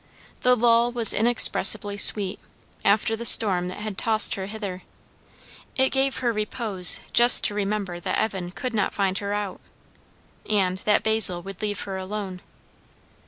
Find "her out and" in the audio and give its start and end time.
9.19-10.79